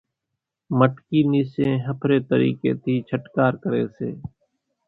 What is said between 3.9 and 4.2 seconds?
سي۔